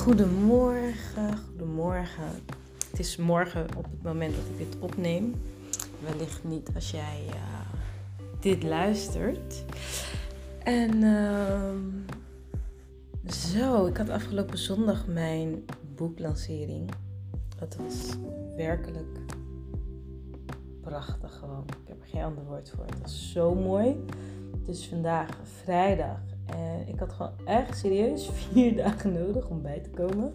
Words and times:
Goedemorgen, 0.00 1.38
goedemorgen. 1.48 2.24
Het 2.90 2.98
is 2.98 3.16
morgen 3.16 3.66
op 3.76 3.84
het 3.84 4.02
moment 4.02 4.34
dat 4.34 4.44
ik 4.44 4.58
dit 4.58 4.80
opneem. 4.80 5.34
Wellicht 6.04 6.44
niet 6.44 6.70
als 6.74 6.90
jij 6.90 7.24
uh, 7.26 7.34
dit 8.40 8.62
luistert. 8.62 9.64
En 10.64 11.02
uh, 11.02 11.70
zo, 13.32 13.86
ik 13.86 13.96
had 13.96 14.08
afgelopen 14.08 14.58
zondag 14.58 15.06
mijn 15.06 15.64
boeklancering. 15.96 16.90
Dat 17.58 17.76
was 17.76 18.16
werkelijk 18.56 19.18
prachtig 20.80 21.34
gewoon. 21.38 21.64
Ik 21.66 21.88
heb 21.88 22.00
er 22.00 22.08
geen 22.08 22.22
ander 22.22 22.44
woord 22.44 22.70
voor. 22.70 22.84
Het 22.84 23.00
was 23.02 23.32
zo 23.32 23.54
mooi. 23.54 24.04
Het 24.58 24.68
is 24.68 24.88
vandaag 24.88 25.28
vrijdag 25.62 26.29
en 26.54 26.88
ik 26.88 26.98
had 26.98 27.12
gewoon 27.12 27.32
echt 27.44 27.78
serieus 27.78 28.30
vier 28.52 28.76
dagen 28.76 29.12
nodig 29.12 29.48
om 29.48 29.62
bij 29.62 29.80
te 29.80 29.90
komen. 29.90 30.32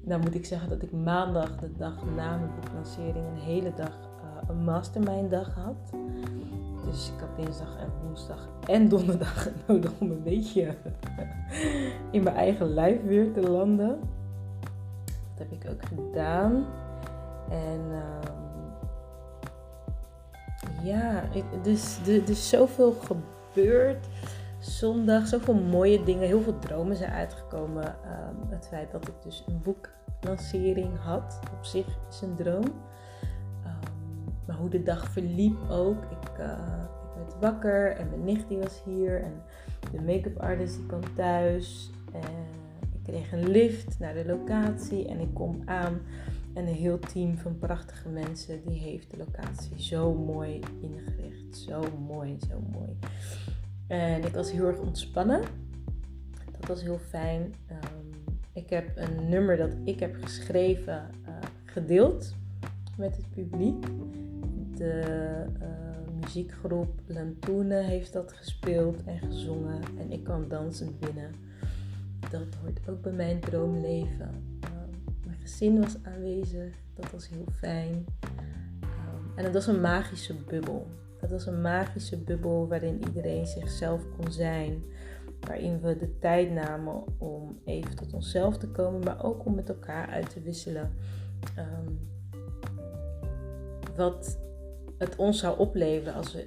Nou 0.00 0.20
moet 0.20 0.34
ik 0.34 0.46
zeggen 0.46 0.68
dat 0.68 0.82
ik 0.82 0.92
maandag, 0.92 1.56
de 1.56 1.72
dag 1.76 2.04
na 2.16 2.36
mijn 2.36 2.50
boeklancering, 2.60 3.26
een 3.26 3.42
hele 3.42 3.72
dag 3.74 3.98
uh, 4.24 4.48
een 4.48 4.64
mastermind 4.64 5.30
dag 5.30 5.54
had. 5.54 5.92
Dus 6.84 7.12
ik 7.14 7.20
had 7.20 7.44
dinsdag 7.44 7.76
en 7.78 7.90
woensdag 8.02 8.48
en 8.66 8.88
donderdag 8.94 9.48
nodig 9.66 9.92
om 9.98 10.10
een 10.10 10.22
beetje 10.22 10.74
in 12.10 12.22
mijn 12.22 12.36
eigen 12.36 12.74
lijf 12.74 13.04
weer 13.04 13.32
te 13.32 13.40
landen. 13.40 14.00
Dat 15.34 15.48
heb 15.48 15.52
ik 15.52 15.70
ook 15.70 15.84
gedaan. 15.84 16.66
En 17.50 17.80
um, 17.80 18.34
ja, 20.84 21.22
ik, 21.32 21.44
dus, 21.62 21.98
er 22.06 22.28
is 22.28 22.48
zoveel 22.48 22.92
gebeurd 22.92 24.06
zondag 24.64 25.26
zoveel 25.26 25.54
mooie 25.54 26.02
dingen, 26.02 26.26
heel 26.26 26.40
veel 26.40 26.58
dromen 26.58 26.96
zijn 26.96 27.12
uitgekomen. 27.12 27.84
Um, 27.84 28.50
het 28.50 28.66
feit 28.68 28.90
dat 28.90 29.08
ik 29.08 29.14
dus 29.22 29.44
een 29.46 29.62
boeklancering 29.62 30.98
had, 30.98 31.40
op 31.58 31.64
zich 31.64 31.86
is 32.08 32.20
een 32.20 32.34
droom. 32.34 32.64
Um, 32.64 34.32
maar 34.46 34.56
hoe 34.56 34.68
de 34.68 34.82
dag 34.82 35.08
verliep 35.08 35.70
ook. 35.70 36.02
Ik, 36.02 36.38
uh, 36.38 36.84
ik 37.04 37.16
werd 37.16 37.40
wakker 37.40 37.96
en 37.96 38.08
mijn 38.08 38.24
nicht 38.24 38.48
was 38.48 38.82
hier 38.84 39.22
en 39.22 39.42
de 39.92 40.02
make-up 40.02 40.38
artist 40.38 40.76
die 40.76 40.86
kwam 40.86 41.14
thuis. 41.14 41.90
En 42.12 42.46
ik 42.92 43.02
kreeg 43.02 43.32
een 43.32 43.48
lift 43.48 43.98
naar 43.98 44.14
de 44.14 44.26
locatie 44.26 45.08
en 45.08 45.20
ik 45.20 45.34
kom 45.34 45.62
aan. 45.64 46.00
En 46.54 46.66
een 46.66 46.74
heel 46.74 46.98
team 46.98 47.36
van 47.36 47.58
prachtige 47.58 48.08
mensen 48.08 48.60
die 48.66 48.78
heeft 48.78 49.10
de 49.10 49.16
locatie 49.16 49.82
zo 49.82 50.14
mooi 50.14 50.60
ingericht. 50.80 51.56
Zo 51.56 51.82
mooi, 52.06 52.38
zo 52.48 52.60
mooi. 52.72 52.98
En 53.86 54.24
ik 54.24 54.34
was 54.34 54.52
heel 54.52 54.66
erg 54.66 54.78
ontspannen. 54.78 55.42
Dat 56.58 56.68
was 56.68 56.82
heel 56.82 56.98
fijn. 56.98 57.54
Um, 57.70 58.34
ik 58.52 58.70
heb 58.70 58.90
een 58.94 59.28
nummer 59.28 59.56
dat 59.56 59.76
ik 59.84 60.00
heb 60.00 60.16
geschreven 60.22 61.10
uh, 61.22 61.34
gedeeld 61.64 62.34
met 62.96 63.16
het 63.16 63.30
publiek. 63.30 63.86
De 64.76 65.04
uh, 65.62 65.68
muziekgroep 66.20 67.00
Lantune 67.06 67.82
heeft 67.82 68.12
dat 68.12 68.32
gespeeld 68.32 69.04
en 69.04 69.18
gezongen. 69.18 69.80
En 69.98 70.12
ik 70.12 70.24
kwam 70.24 70.48
dansend 70.48 71.00
binnen. 71.00 71.30
Dat 72.30 72.54
hoort 72.62 72.88
ook 72.88 73.02
bij 73.02 73.12
mijn 73.12 73.40
droomleven. 73.40 74.28
Um, 74.64 75.14
mijn 75.26 75.38
gezin 75.40 75.80
was 75.80 75.96
aanwezig. 76.02 76.74
Dat 76.94 77.10
was 77.10 77.28
heel 77.28 77.46
fijn. 77.58 77.92
Um, 77.94 79.36
en 79.36 79.44
het 79.44 79.52
was 79.52 79.66
een 79.66 79.80
magische 79.80 80.34
bubbel. 80.34 80.86
Het 81.24 81.32
was 81.32 81.46
een 81.46 81.60
magische 81.60 82.16
bubbel 82.16 82.68
waarin 82.68 83.04
iedereen 83.06 83.46
zichzelf 83.46 84.02
kon 84.16 84.32
zijn. 84.32 84.82
Waarin 85.40 85.80
we 85.80 85.96
de 85.96 86.18
tijd 86.18 86.50
namen 86.50 87.04
om 87.18 87.58
even 87.64 87.96
tot 87.96 88.12
onszelf 88.12 88.58
te 88.58 88.68
komen, 88.68 89.00
maar 89.00 89.24
ook 89.24 89.46
om 89.46 89.54
met 89.54 89.68
elkaar 89.68 90.08
uit 90.08 90.30
te 90.30 90.40
wisselen. 90.40 90.92
Um, 91.58 92.08
wat 93.96 94.38
het 94.98 95.16
ons 95.16 95.38
zou 95.38 95.58
opleveren 95.58 96.14
als 96.14 96.32
we 96.32 96.46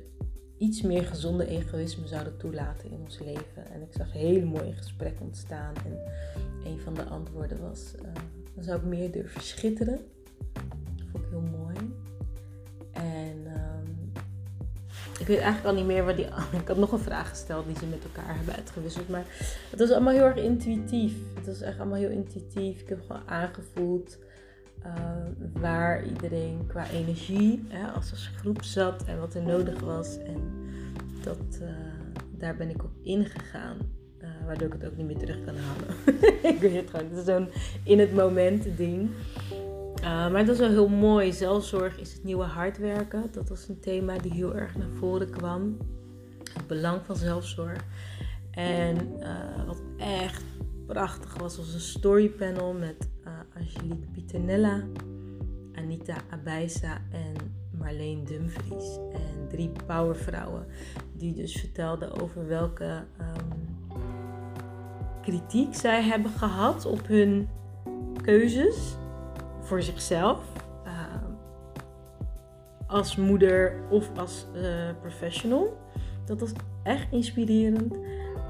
iets 0.58 0.82
meer 0.82 1.04
gezonde 1.04 1.48
egoïsme 1.48 2.08
zouden 2.08 2.38
toelaten 2.38 2.92
in 2.92 3.00
ons 3.04 3.20
leven. 3.20 3.66
En 3.72 3.82
ik 3.82 3.94
zag 3.94 4.12
hele 4.12 4.46
mooie 4.46 4.74
gesprekken 4.74 5.26
ontstaan. 5.26 5.74
En 5.76 6.00
een 6.66 6.80
van 6.80 6.94
de 6.94 7.04
antwoorden 7.04 7.62
was: 7.62 7.94
uh, 7.96 8.02
dan 8.56 8.64
zou 8.64 8.80
ik 8.80 8.86
meer 8.86 9.12
durven 9.12 9.42
schitteren. 9.42 10.00
Ik 15.20 15.28
weet 15.28 15.38
eigenlijk 15.38 15.66
al 15.66 15.74
niet 15.74 15.86
meer 15.86 16.06
wat 16.06 16.16
die. 16.16 16.26
Ik 16.62 16.68
had 16.68 16.78
nog 16.78 16.92
een 16.92 17.00
vraag 17.00 17.30
gesteld 17.30 17.66
die 17.66 17.78
ze 17.78 17.86
met 17.86 18.04
elkaar 18.04 18.36
hebben 18.36 18.56
uitgewisseld. 18.56 19.10
Maar 19.10 19.26
het 19.70 19.80
was 19.80 19.92
allemaal 19.92 20.14
heel 20.14 20.24
erg 20.24 20.38
intuïtief. 20.38 21.14
Het 21.36 21.46
was 21.46 21.62
echt 21.62 21.80
allemaal 21.80 21.98
heel 21.98 22.10
intuïtief. 22.10 22.82
Ik 22.82 22.90
heb 22.90 23.02
gewoon 23.08 23.22
aangevoeld 23.26 24.18
uh, 24.86 24.94
waar 25.62 26.06
iedereen 26.06 26.66
qua 26.68 26.90
energie 26.90 27.66
hè, 27.68 27.92
als 27.92 28.12
een 28.12 28.18
groep 28.18 28.64
zat 28.64 29.04
en 29.04 29.20
wat 29.20 29.34
er 29.34 29.44
nodig 29.44 29.80
was. 29.80 30.18
En 30.18 30.42
dat, 31.24 31.60
uh, 31.62 31.68
daar 32.38 32.56
ben 32.56 32.70
ik 32.70 32.84
op 32.84 32.92
ingegaan. 33.04 33.78
Uh, 34.22 34.30
waardoor 34.46 34.68
ik 34.68 34.74
het 34.74 34.86
ook 34.86 34.98
niet 34.98 35.06
meer 35.06 35.18
terug 35.18 35.46
kan 35.46 35.56
halen. 35.56 35.96
ik 36.54 36.60
weet 36.60 36.76
het 36.76 36.90
gewoon. 36.90 37.10
Het 37.10 37.18
is 37.18 37.26
zo'n 37.26 37.50
in 37.84 38.00
het 38.00 38.14
moment 38.14 38.78
ding. 38.78 39.10
Uh, 40.02 40.32
maar 40.32 40.46
dat 40.46 40.54
is 40.54 40.60
wel 40.60 40.70
heel 40.70 40.88
mooi. 40.88 41.34
Zelfzorg 41.34 42.00
is 42.00 42.14
het 42.14 42.24
nieuwe 42.24 42.44
hard 42.44 42.78
werken. 42.78 43.30
Dat 43.32 43.50
was 43.50 43.68
een 43.68 43.80
thema 43.80 44.18
die 44.18 44.34
heel 44.34 44.56
erg 44.56 44.76
naar 44.76 44.90
voren 44.90 45.30
kwam. 45.30 45.78
Het 46.54 46.68
belang 46.68 47.02
van 47.06 47.16
zelfzorg. 47.16 47.86
En 48.52 48.98
uh, 49.20 49.66
wat 49.66 49.82
echt 49.98 50.44
prachtig 50.86 51.38
was, 51.38 51.58
was 51.58 51.74
een 51.74 51.80
storypanel 51.80 52.74
met 52.74 53.10
uh, 53.26 53.32
Angelique 53.56 54.08
Pieternella, 54.12 54.84
Anita 55.74 56.16
Abijsa 56.30 57.02
en 57.12 57.34
Marleen 57.78 58.24
Dumfries. 58.24 58.98
En 59.14 59.48
drie 59.50 59.72
powervrouwen 59.86 60.66
die 61.14 61.34
dus 61.34 61.54
vertelden 61.54 62.22
over 62.22 62.48
welke 62.48 63.04
um, 63.22 63.78
kritiek 65.22 65.76
zij 65.76 66.04
hebben 66.04 66.32
gehad 66.32 66.86
op 66.86 67.08
hun 67.08 67.50
keuzes 68.22 68.98
voor 69.68 69.82
zichzelf. 69.82 70.40
Uh, 70.86 70.92
als 72.88 73.16
moeder 73.16 73.74
of 73.90 74.18
als 74.18 74.46
uh, 74.56 74.64
professional. 75.02 75.78
Dat 76.26 76.40
was 76.40 76.52
echt 76.84 77.12
inspirerend. 77.12 77.94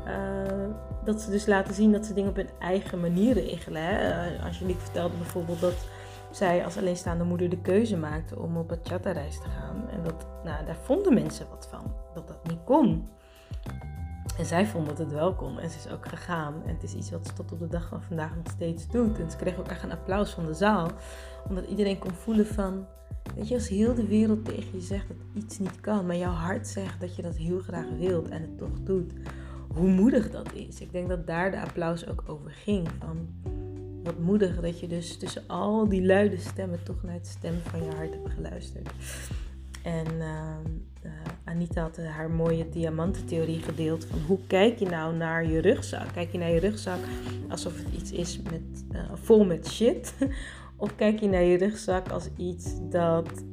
Uh, 0.07 0.75
dat 1.03 1.21
ze 1.21 1.31
dus 1.31 1.45
laten 1.45 1.73
zien 1.73 1.91
dat 1.91 2.05
ze 2.05 2.13
dingen 2.13 2.29
op 2.29 2.35
hun 2.35 2.49
eigen 2.59 2.99
manier 2.99 3.33
regelen. 3.33 3.81
Hè? 3.81 4.25
Uh, 4.35 4.45
Angelique 4.45 4.81
vertelde 4.81 5.17
bijvoorbeeld 5.17 5.59
dat 5.59 5.87
zij 6.31 6.65
als 6.65 6.77
alleenstaande 6.77 7.23
moeder 7.23 7.49
de 7.49 7.61
keuze 7.61 7.97
maakte 7.97 8.39
om 8.39 8.57
op 8.57 8.67
bachata-reis 8.67 9.39
te 9.39 9.49
gaan. 9.49 9.89
En 9.89 10.03
dat, 10.03 10.27
nou, 10.43 10.65
daar 10.65 10.77
vonden 10.83 11.13
mensen 11.13 11.45
wat 11.49 11.67
van, 11.71 11.93
dat 12.13 12.27
dat 12.27 12.47
niet 12.47 12.63
kon. 12.65 13.09
En 14.37 14.45
zij 14.45 14.65
vond 14.65 14.97
het 14.97 15.11
wel 15.11 15.33
kon 15.33 15.59
en 15.59 15.69
ze 15.69 15.77
is 15.77 15.91
ook 15.91 16.07
gegaan. 16.07 16.53
En 16.65 16.73
het 16.73 16.83
is 16.83 16.93
iets 16.93 17.11
wat 17.11 17.27
ze 17.27 17.33
tot 17.33 17.51
op 17.51 17.59
de 17.59 17.67
dag 17.67 17.87
van 17.87 18.03
vandaag 18.03 18.35
nog 18.35 18.53
steeds 18.53 18.87
doet. 18.89 19.19
En 19.19 19.31
ze 19.31 19.37
kreeg 19.37 19.59
ook 19.59 19.67
echt 19.67 19.83
een 19.83 19.91
applaus 19.91 20.31
van 20.31 20.45
de 20.45 20.53
zaal. 20.53 20.91
Omdat 21.49 21.65
iedereen 21.65 21.99
kon 21.99 22.13
voelen 22.13 22.47
van... 22.47 22.85
Weet 23.35 23.47
je, 23.47 23.55
als 23.55 23.67
heel 23.67 23.93
de 23.93 24.07
wereld 24.07 24.45
tegen 24.45 24.69
je 24.73 24.81
zegt 24.81 25.07
dat 25.07 25.17
iets 25.33 25.59
niet 25.59 25.79
kan... 25.79 26.05
maar 26.05 26.15
jouw 26.15 26.31
hart 26.31 26.67
zegt 26.67 26.99
dat 26.99 27.15
je 27.15 27.21
dat 27.21 27.35
heel 27.35 27.59
graag 27.59 27.85
wilt 27.97 28.29
en 28.29 28.41
het 28.41 28.57
toch 28.57 28.79
doet... 28.83 29.13
hoe 29.73 29.89
moedig 29.89 30.31
dat 30.31 30.53
is. 30.53 30.81
Ik 30.81 30.91
denk 30.91 31.09
dat 31.09 31.27
daar 31.27 31.51
de 31.51 31.61
applaus 31.61 32.07
ook 32.07 32.23
over 32.27 32.51
ging. 32.51 32.87
Van 32.99 33.27
wat 34.03 34.19
moedig 34.19 34.59
dat 34.59 34.79
je 34.79 34.87
dus 34.87 35.17
tussen 35.17 35.43
al 35.47 35.89
die 35.89 36.05
luide 36.05 36.37
stemmen... 36.37 36.83
toch 36.83 37.03
naar 37.03 37.13
het 37.13 37.27
stem 37.27 37.59
van 37.63 37.83
je 37.83 37.95
hart 37.95 38.13
hebt 38.13 38.29
geluisterd. 38.29 38.89
En 39.87 40.07
uh, 40.19 40.55
uh, 41.05 41.11
Anita 41.43 41.81
had 41.81 41.97
haar 41.97 42.29
mooie 42.29 42.69
diamantentheorie 42.69 43.61
gedeeld 43.61 44.05
van 44.05 44.19
hoe 44.19 44.39
kijk 44.47 44.79
je 44.79 44.85
nou 44.85 45.15
naar 45.15 45.45
je 45.45 45.59
rugzak? 45.59 46.13
Kijk 46.13 46.31
je 46.31 46.37
naar 46.37 46.49
je 46.49 46.59
rugzak 46.59 46.99
alsof 47.49 47.77
het 47.77 47.93
iets 47.93 48.11
is 48.11 48.41
met, 48.41 48.83
uh, 48.91 49.11
vol 49.13 49.45
met 49.45 49.67
shit? 49.67 50.13
of 50.75 50.95
kijk 50.95 51.19
je 51.19 51.27
naar 51.27 51.43
je 51.43 51.57
rugzak 51.57 52.09
als 52.09 52.27
iets 52.37 52.73
dat 52.89 53.43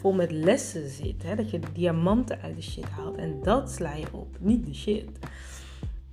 vol 0.00 0.12
met 0.12 0.30
lessen 0.30 0.88
zit? 0.88 1.22
Hè? 1.22 1.34
Dat 1.34 1.50
je 1.50 1.60
diamanten 1.72 2.40
uit 2.40 2.56
de 2.56 2.62
shit 2.62 2.88
haalt 2.88 3.16
en 3.16 3.42
dat 3.42 3.70
sla 3.70 3.94
je 3.94 4.06
op, 4.12 4.36
niet 4.40 4.66
de 4.66 4.74
shit. 4.74 5.08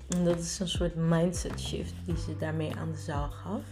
En 0.08 0.24
dat 0.24 0.40
is 0.40 0.60
een 0.60 0.68
soort 0.68 0.96
mindset 0.96 1.60
shift 1.60 1.94
die 2.06 2.18
ze 2.18 2.38
daarmee 2.40 2.76
aan 2.76 2.92
de 2.92 2.98
zaal 2.98 3.30
gaf. 3.30 3.64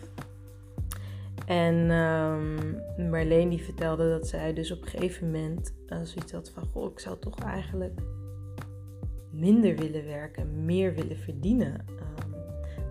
En 1.49 1.91
um, 1.91 2.81
Marleen 3.09 3.49
die 3.49 3.63
vertelde 3.63 4.09
dat 4.09 4.27
zij 4.27 4.53
dus 4.53 4.71
op 4.71 4.81
een 4.81 4.87
gegeven 4.87 5.25
moment 5.25 5.73
uh, 5.87 5.97
zoiets 6.03 6.31
had 6.31 6.49
van... 6.49 6.65
Goh, 6.65 6.91
ik 6.91 6.99
zou 6.99 7.19
toch 7.19 7.39
eigenlijk 7.39 7.99
minder 9.31 9.75
willen 9.75 10.05
werken, 10.05 10.65
meer 10.65 10.93
willen 10.93 11.17
verdienen. 11.17 11.85
Um, 11.89 12.35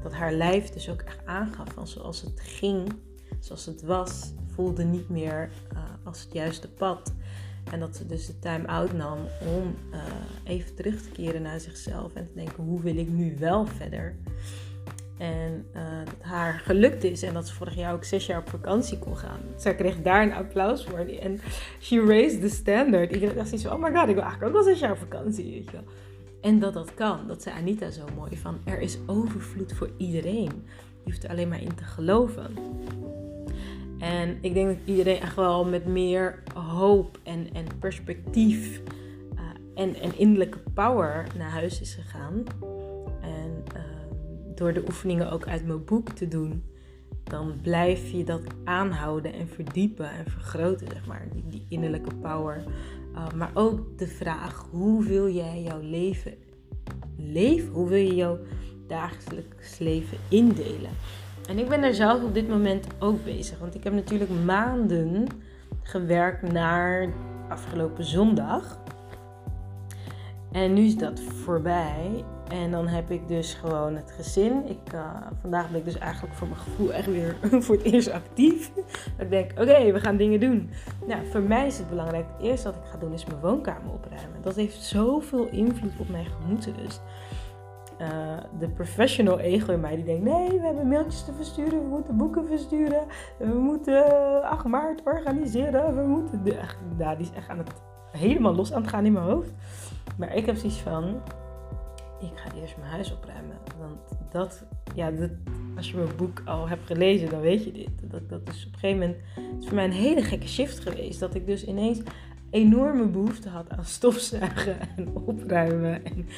dat 0.02 0.12
haar 0.12 0.32
lijf 0.32 0.70
dus 0.70 0.90
ook 0.90 1.00
echt 1.00 1.26
aangaf 1.26 1.72
van 1.72 1.86
zoals 1.86 2.20
het 2.20 2.40
ging, 2.40 2.92
zoals 3.40 3.66
het 3.66 3.82
was, 3.82 4.32
voelde 4.46 4.84
niet 4.84 5.08
meer 5.08 5.50
uh, 5.72 5.78
als 6.04 6.22
het 6.22 6.32
juiste 6.32 6.70
pad. 6.70 7.12
En 7.70 7.80
dat 7.80 7.96
ze 7.96 8.06
dus 8.06 8.26
de 8.26 8.38
time-out 8.38 8.92
nam 8.92 9.18
om 9.56 9.74
uh, 9.92 10.02
even 10.44 10.74
terug 10.74 11.02
te 11.02 11.10
keren 11.10 11.42
naar 11.42 11.60
zichzelf 11.60 12.14
en 12.14 12.26
te 12.26 12.34
denken: 12.34 12.64
hoe 12.64 12.80
wil 12.80 12.96
ik 12.96 13.08
nu 13.08 13.36
wel 13.38 13.66
verder? 13.66 14.16
En 15.18 15.66
haar 16.28 16.60
gelukt 16.64 17.04
is 17.04 17.22
en 17.22 17.34
dat 17.34 17.48
ze 17.48 17.54
vorig 17.54 17.74
jaar 17.74 17.94
ook 17.94 18.04
zes 18.04 18.26
jaar 18.26 18.38
op 18.38 18.48
vakantie 18.48 18.98
kon 18.98 19.16
gaan. 19.16 19.40
Zij 19.56 19.74
kreeg 19.74 20.02
daar 20.02 20.22
een 20.22 20.32
applaus 20.32 20.84
voor. 20.84 20.98
En 20.98 21.40
she 21.80 22.04
raised 22.06 22.40
the 22.40 22.48
standard. 22.48 23.14
Ik 23.14 23.20
dacht 23.20 23.48
zoiets 23.48 23.66
van, 23.66 23.76
oh 23.76 23.82
my 23.82 23.98
god, 23.98 24.08
ik 24.08 24.14
wil 24.14 24.22
eigenlijk 24.22 24.44
ook 24.44 24.64
wel 24.64 24.72
zes 24.72 24.80
jaar 24.80 24.90
op 24.90 24.98
vakantie. 24.98 25.64
En 26.40 26.58
dat 26.58 26.74
dat 26.74 26.94
kan. 26.94 27.26
Dat 27.26 27.42
zei 27.42 27.56
Anita 27.56 27.90
zo 27.90 28.04
mooi 28.16 28.36
van, 28.36 28.58
er 28.64 28.80
is 28.80 28.98
overvloed 29.06 29.72
voor 29.72 29.90
iedereen. 29.96 30.64
Je 31.04 31.04
hoeft 31.04 31.24
er 31.24 31.30
alleen 31.30 31.48
maar 31.48 31.62
in 31.62 31.74
te 31.74 31.84
geloven. 31.84 32.56
En 33.98 34.38
ik 34.40 34.54
denk 34.54 34.68
dat 34.68 34.76
iedereen 34.84 35.20
echt 35.20 35.36
wel 35.36 35.64
met 35.64 35.86
meer 35.86 36.42
hoop 36.54 37.18
en, 37.22 37.48
en 37.52 37.64
perspectief 37.78 38.80
uh, 39.34 39.40
en, 39.74 39.94
en 39.94 40.18
innerlijke 40.18 40.58
power 40.74 41.26
naar 41.38 41.50
huis 41.50 41.80
is 41.80 41.94
gegaan. 41.94 42.44
Door 44.58 44.72
de 44.72 44.82
oefeningen 44.88 45.30
ook 45.30 45.46
uit 45.46 45.66
mijn 45.66 45.84
boek 45.84 46.10
te 46.10 46.28
doen, 46.28 46.64
dan 47.24 47.58
blijf 47.62 48.10
je 48.10 48.24
dat 48.24 48.42
aanhouden 48.64 49.32
en 49.32 49.48
verdiepen 49.48 50.10
en 50.10 50.30
vergroten, 50.30 50.86
zeg 50.92 51.06
maar, 51.06 51.28
die, 51.48 51.66
innerlijke 51.68 52.14
power. 52.14 52.64
Uh, 53.14 53.32
maar 53.36 53.50
ook 53.54 53.98
de 53.98 54.06
vraag, 54.06 54.66
hoe 54.70 55.04
wil 55.04 55.28
jij 55.28 55.62
jouw 55.62 55.80
leven 55.80 56.34
leven? 57.16 57.72
Hoe 57.72 57.88
wil 57.88 57.98
je 57.98 58.14
jouw 58.14 58.38
dagelijks 58.86 59.78
leven 59.78 60.18
indelen? 60.28 60.90
En 61.48 61.58
ik 61.58 61.68
ben 61.68 61.82
er 61.82 61.94
zelf 61.94 62.22
op 62.22 62.34
dit 62.34 62.48
moment 62.48 62.86
ook 62.98 63.24
bezig. 63.24 63.58
Want 63.58 63.74
ik 63.74 63.84
heb 63.84 63.92
natuurlijk 63.92 64.30
maanden 64.44 65.26
gewerkt 65.82 66.52
naar 66.52 67.12
afgelopen 67.48 68.04
zondag. 68.04 68.80
En 70.52 70.72
nu 70.72 70.82
is 70.82 70.96
dat 70.96 71.20
voorbij. 71.20 72.24
En 72.48 72.70
dan 72.70 72.86
heb 72.86 73.10
ik 73.10 73.28
dus 73.28 73.54
gewoon 73.54 73.96
het 73.96 74.10
gezin. 74.16 74.68
Ik, 74.68 74.92
uh, 74.94 75.00
vandaag 75.40 75.70
ben 75.70 75.78
ik 75.78 75.84
dus 75.84 75.98
eigenlijk 75.98 76.34
voor 76.34 76.48
mijn 76.48 76.60
gevoel 76.60 76.92
echt 76.92 77.06
weer 77.06 77.36
voor 77.64 77.76
het 77.76 77.84
eerst 77.84 78.10
actief. 78.10 78.72
Ik 79.18 79.30
denk, 79.30 79.50
oké, 79.50 79.92
we 79.92 80.00
gaan 80.00 80.16
dingen 80.16 80.40
doen. 80.40 80.70
Nou, 81.06 81.26
voor 81.26 81.40
mij 81.40 81.66
is 81.66 81.78
het 81.78 81.88
belangrijk. 81.88 82.26
Het 82.36 82.46
eerste 82.46 82.68
wat 82.68 82.76
ik 82.76 82.90
ga 82.90 82.98
doen 82.98 83.12
is 83.12 83.24
mijn 83.24 83.40
woonkamer 83.40 83.92
opruimen. 83.92 84.42
Dat 84.42 84.54
heeft 84.54 84.82
zoveel 84.82 85.46
invloed 85.46 85.92
op 85.98 86.08
mijn 86.08 86.26
gemoedsrust. 86.26 87.00
Uh, 88.00 88.08
de 88.58 88.68
professional 88.68 89.38
ego 89.38 89.72
in 89.72 89.80
mij 89.80 89.96
die 89.96 90.04
denkt: 90.04 90.24
nee, 90.24 90.60
we 90.60 90.66
hebben 90.66 90.88
mailtjes 90.88 91.24
te 91.24 91.32
versturen, 91.32 91.82
we 91.82 91.88
moeten 91.88 92.16
boeken 92.16 92.46
versturen, 92.46 93.06
we 93.38 93.54
moeten 93.54 94.42
8 94.42 94.64
maart 94.64 95.02
organiseren, 95.04 95.96
we 95.96 96.02
moeten. 96.08 96.44
De, 96.44 96.56
nou, 96.98 97.16
die 97.16 97.26
is 97.26 97.32
echt 97.36 97.48
aan 97.48 97.58
het, 97.58 97.72
helemaal 98.12 98.54
los 98.54 98.72
aan 98.72 98.80
het 98.80 98.90
gaan 98.90 99.06
in 99.06 99.12
mijn 99.12 99.24
hoofd. 99.24 99.52
Maar 100.16 100.34
ik 100.34 100.46
heb 100.46 100.56
zoiets 100.56 100.80
van: 100.80 101.20
ik 102.20 102.38
ga 102.38 102.60
eerst 102.60 102.76
mijn 102.76 102.90
huis 102.90 103.12
opruimen. 103.12 103.56
Want 103.78 103.98
dat, 104.30 104.64
ja, 104.94 105.10
dat, 105.10 105.30
als 105.76 105.90
je 105.90 105.96
mijn 105.96 106.16
boek 106.16 106.42
al 106.44 106.68
hebt 106.68 106.86
gelezen, 106.86 107.30
dan 107.30 107.40
weet 107.40 107.64
je 107.64 107.72
dit. 107.72 107.90
Dat, 108.10 108.28
dat 108.28 108.40
is 108.54 108.66
op 108.66 108.72
een 108.72 108.78
gegeven 108.78 108.98
moment 108.98 109.18
is 109.60 109.66
voor 109.66 109.74
mij 109.74 109.84
een 109.84 109.92
hele 109.92 110.22
gekke 110.22 110.48
shift 110.48 110.80
geweest. 110.80 111.20
Dat 111.20 111.34
ik 111.34 111.46
dus 111.46 111.64
ineens 111.64 112.00
enorme 112.50 113.06
behoefte 113.06 113.48
had 113.48 113.70
aan 113.70 113.84
stofzuigen 113.84 114.76
en 114.96 115.08
opruimen. 115.14 116.04
En, 116.04 116.28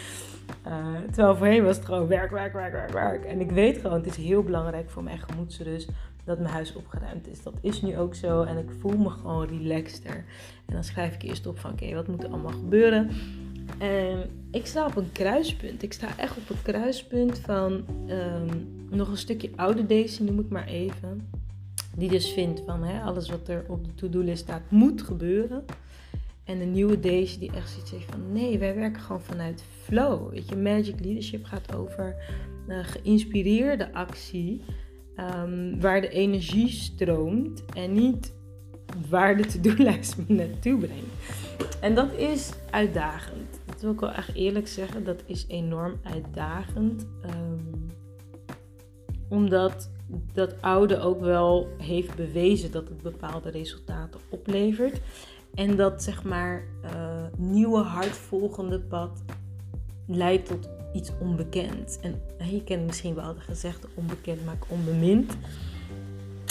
uh, 0.67 0.97
terwijl 1.13 1.37
voorheen 1.37 1.65
was 1.65 1.77
het 1.77 1.85
gewoon 1.85 2.07
werk, 2.07 2.31
werk, 2.31 2.53
werk, 2.53 2.73
werk, 2.73 2.93
werk. 2.93 3.25
En 3.25 3.41
ik 3.41 3.51
weet 3.51 3.79
gewoon, 3.79 3.97
het 3.97 4.07
is 4.07 4.17
heel 4.17 4.43
belangrijk 4.43 4.91
voor 4.91 5.03
mijn 5.03 5.19
gemoedsrust 5.19 5.89
dat 6.25 6.39
mijn 6.39 6.53
huis 6.53 6.75
opgeruimd 6.75 7.29
is. 7.29 7.43
Dat 7.43 7.55
is 7.61 7.83
nu 7.83 7.99
ook 7.99 8.15
zo 8.15 8.43
en 8.43 8.57
ik 8.57 8.71
voel 8.79 8.97
me 8.97 9.11
gewoon 9.11 9.47
relaxter. 9.47 10.25
En 10.67 10.75
dan 10.75 10.85
schrijf 10.85 11.15
ik 11.15 11.23
eerst 11.23 11.47
op 11.47 11.59
van 11.59 11.73
oké, 11.73 11.95
wat 11.95 12.09
moet 12.09 12.23
er 12.23 12.31
allemaal 12.31 12.53
gebeuren? 12.53 13.11
En 13.79 14.31
ik 14.51 14.67
sta 14.67 14.87
op 14.87 14.97
een 14.97 15.13
kruispunt. 15.13 15.83
Ik 15.83 15.93
sta 15.93 16.19
echt 16.19 16.37
op 16.37 16.51
een 16.51 16.63
kruispunt 16.63 17.39
van 17.39 17.85
um, 18.09 18.69
nog 18.91 19.09
een 19.09 19.17
stukje 19.17 19.51
oude 19.57 19.87
Daisy, 19.87 20.23
noem 20.23 20.41
ik 20.41 20.49
maar 20.49 20.67
even. 20.67 21.29
Die 21.97 22.09
dus 22.09 22.33
vindt 22.33 22.63
van 22.67 22.83
hè, 22.83 23.01
alles 23.01 23.29
wat 23.29 23.49
er 23.49 23.65
op 23.69 23.85
de 23.85 23.95
to-do-list 23.95 24.43
staat 24.43 24.71
moet 24.71 25.03
gebeuren. 25.03 25.65
En 26.45 26.61
een 26.61 26.73
nieuwe 26.73 27.01
Daisy 27.01 27.39
die 27.39 27.53
echt 27.53 27.71
zoiets 27.71 27.91
heeft 27.91 28.11
van 28.11 28.33
nee, 28.33 28.59
wij 28.59 28.75
werken 28.75 29.03
gewoon 29.03 29.23
vanuit 29.23 29.65
flow. 29.83 30.31
Weet 30.31 30.49
je, 30.49 30.57
Magic 30.57 31.01
Leadership 31.01 31.45
gaat 31.45 31.75
over 31.75 32.15
uh, 32.69 32.79
geïnspireerde 32.83 33.93
actie. 33.93 34.63
Um, 35.45 35.81
waar 35.81 36.01
de 36.01 36.09
energie 36.09 36.69
stroomt 36.69 37.65
en 37.75 37.93
niet 37.93 38.33
waar 39.09 39.37
de 39.37 39.47
to-do-lijst 39.47 40.17
me 40.17 40.35
naartoe 40.35 40.79
brengt. 40.79 41.79
En 41.81 41.95
dat 41.95 42.13
is 42.17 42.51
uitdagend. 42.71 43.60
Dat 43.81 43.89
wil 43.89 43.99
ik 43.99 44.15
wel 44.15 44.25
echt 44.25 44.35
eerlijk 44.35 44.69
zeggen. 44.69 45.05
Dat 45.05 45.23
is 45.27 45.45
enorm 45.49 46.01
uitdagend. 46.03 47.07
Um, 47.25 47.87
omdat 49.29 49.91
dat 50.33 50.63
oude 50.63 50.99
ook 50.99 51.21
wel 51.21 51.69
heeft 51.79 52.15
bewezen 52.15 52.71
dat 52.71 52.89
het 52.89 53.03
bepaalde 53.03 53.51
resultaten 53.51 54.21
oplevert. 54.29 55.01
En 55.55 55.77
dat 55.77 56.03
zeg 56.03 56.25
maar 56.25 56.63
uh, 56.85 56.91
nieuwe 57.37 57.79
hardvolgende 57.79 58.81
pad 58.81 59.23
leidt 60.07 60.47
tot 60.47 60.69
iets 60.93 61.11
onbekend. 61.21 61.99
En 62.03 62.21
je 62.51 62.65
kent 62.65 62.87
misschien 62.87 63.15
wel 63.15 63.35
de 63.35 63.41
gezegde 63.41 63.89
onbekend 63.95 64.45
maakt 64.45 64.69
onbemind. 64.69 65.37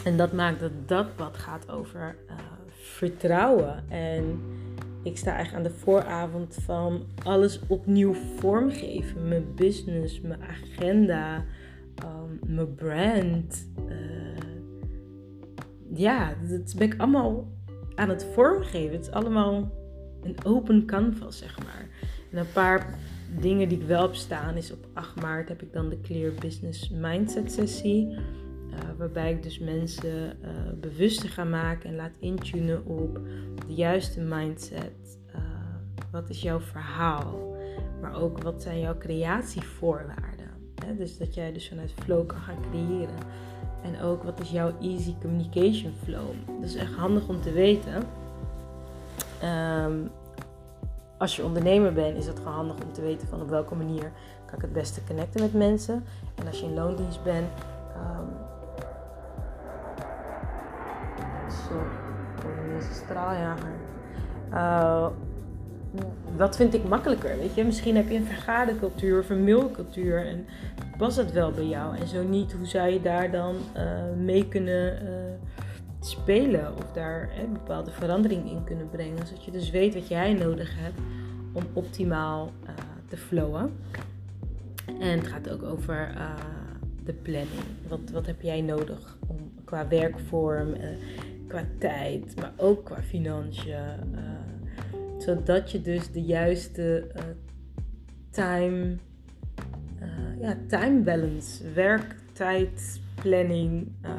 En 0.03 0.17
dat 0.17 0.33
maakt 0.33 0.59
dat 0.59 0.71
dat 0.85 1.15
pad 1.15 1.37
gaat 1.37 1.69
over 1.69 2.15
uh, 2.29 2.35
vertrouwen. 2.71 3.89
En 3.89 4.41
ik 5.03 5.17
sta 5.17 5.33
eigenlijk 5.33 5.65
aan 5.65 5.71
de 5.71 5.77
vooravond 5.77 6.57
van 6.61 7.03
alles 7.23 7.59
opnieuw 7.67 8.13
vormgeven. 8.13 9.27
Mijn 9.27 9.55
business, 9.55 10.21
mijn 10.21 10.41
agenda, 10.41 11.45
um, 12.03 12.39
mijn 12.55 12.75
brand. 12.75 13.67
Uh, 13.89 13.95
ja, 15.93 16.33
dat 16.49 16.75
ben 16.77 16.91
ik 16.91 16.99
allemaal 16.99 17.47
aan 17.95 18.09
het 18.09 18.25
vormgeven. 18.33 18.91
Het 18.95 19.01
is 19.01 19.11
allemaal 19.11 19.71
een 20.21 20.35
open 20.43 20.85
canvas, 20.85 21.37
zeg 21.37 21.57
maar. 21.63 21.87
En 22.31 22.37
een 22.37 22.51
paar 22.53 22.97
dingen 23.39 23.69
die 23.69 23.79
ik 23.79 23.87
wel 23.87 24.01
heb 24.01 24.15
staan 24.15 24.55
is 24.55 24.71
op 24.71 24.87
8 24.93 25.21
maart 25.21 25.49
heb 25.49 25.61
ik 25.61 25.73
dan 25.73 25.89
de 25.89 26.01
Clear 26.01 26.31
Business 26.39 26.89
Mindset 26.89 27.51
sessie. 27.51 28.17
Uh, 28.71 28.77
waarbij 28.97 29.31
ik 29.31 29.43
dus 29.43 29.59
mensen 29.59 30.37
uh, 30.41 30.49
bewuster 30.79 31.29
ga 31.29 31.43
maken 31.43 31.89
en 31.89 31.95
laat 31.95 32.17
intunen 32.19 32.85
op 32.85 33.19
de 33.67 33.73
juiste 33.73 34.21
mindset. 34.21 35.19
Uh, 35.35 35.41
wat 36.11 36.29
is 36.29 36.41
jouw 36.41 36.59
verhaal? 36.59 37.57
Maar 38.01 38.13
ook 38.21 38.43
wat 38.43 38.61
zijn 38.61 38.79
jouw 38.79 38.97
creatievoorwaarden? 38.97 40.49
Hè? 40.85 40.95
Dus 40.95 41.17
dat 41.17 41.33
jij 41.33 41.53
dus 41.53 41.67
vanuit 41.69 41.93
flow 42.03 42.27
kan 42.27 42.39
gaan 42.39 42.61
creëren. 42.71 43.17
En 43.83 44.01
ook 44.01 44.23
wat 44.23 44.39
is 44.39 44.51
jouw 44.51 44.73
easy 44.81 45.15
communication 45.21 45.93
flow? 46.03 46.27
Dat 46.45 46.69
is 46.69 46.75
echt 46.75 46.93
handig 46.93 47.27
om 47.27 47.41
te 47.41 47.51
weten. 47.51 48.03
Um, 49.85 50.11
als 51.17 51.35
je 51.35 51.43
ondernemer 51.43 51.93
bent, 51.93 52.17
is 52.17 52.27
het 52.27 52.37
gewoon 52.37 52.53
handig 52.53 52.75
om 52.75 52.93
te 52.93 53.01
weten 53.01 53.27
van 53.27 53.41
op 53.41 53.49
welke 53.49 53.75
manier 53.75 54.11
kan 54.45 54.55
ik 54.55 54.61
het 54.61 54.73
beste 54.73 55.03
connecten 55.07 55.41
met 55.41 55.53
mensen. 55.53 56.03
En 56.35 56.47
als 56.47 56.59
je 56.59 56.65
in 56.65 56.73
loondienst 56.73 57.23
bent, 57.23 57.47
straaljager. 63.29 63.73
Uh, 64.53 65.07
wat 66.37 66.55
vind 66.55 66.73
ik 66.73 66.83
makkelijker? 66.83 67.37
Weet 67.37 67.55
je, 67.55 67.63
misschien 67.63 67.95
heb 67.95 68.09
je 68.09 68.15
een 68.15 68.25
vergadercultuur 68.25 69.19
of 69.19 69.29
een 69.29 69.43
mailcultuur 69.43 70.25
en 70.25 70.45
past 70.97 71.17
het 71.17 71.31
wel 71.31 71.51
bij 71.51 71.65
jou? 71.67 71.97
En 71.97 72.07
zo 72.07 72.23
niet, 72.23 72.51
hoe 72.51 72.65
zou 72.65 72.89
je 72.89 73.01
daar 73.01 73.31
dan 73.31 73.55
uh, 73.75 73.83
mee 74.17 74.47
kunnen 74.47 75.03
uh, 75.03 75.09
spelen 75.99 76.73
of 76.77 76.91
daar 76.91 77.29
hè, 77.31 77.45
bepaalde 77.45 77.91
verandering 77.91 78.49
in 78.49 78.63
kunnen 78.63 78.89
brengen, 78.89 79.27
zodat 79.27 79.43
je 79.43 79.51
dus 79.51 79.69
weet 79.69 79.93
wat 79.93 80.07
jij 80.07 80.33
nodig 80.33 80.75
hebt 80.79 80.99
om 81.51 81.63
optimaal 81.73 82.51
te 83.07 83.17
flowen. 83.17 83.73
En 84.99 85.17
het 85.17 85.27
gaat 85.27 85.49
ook 85.49 85.63
over 85.63 86.09
de 87.05 87.13
planning. 87.13 87.63
Wat, 87.87 87.99
wat 88.13 88.25
heb 88.25 88.41
jij 88.41 88.61
nodig 88.61 89.17
om 89.27 89.37
qua 89.65 89.87
werkvorm, 89.87 90.73
qua 91.49 91.65
tijd, 91.77 92.35
maar 92.35 92.53
ook 92.57 92.85
qua 92.85 93.01
financiën 93.01 94.17
zodat 95.21 95.71
je 95.71 95.81
dus 95.81 96.11
de 96.11 96.21
juiste 96.21 97.11
uh, 97.15 97.21
time, 98.29 98.95
uh, 100.01 100.41
ja, 100.41 100.57
time 100.67 100.99
balance, 101.01 101.71
werk-tijd, 101.73 102.99
planning, 103.21 103.87
uh, 104.05 104.11